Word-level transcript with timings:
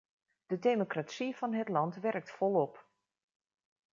De 0.45 0.59
democratie 0.59 1.35
van 1.35 1.53
het 1.53 1.67
land 1.69 1.95
werkt 1.95 2.31
volop. 2.31 2.85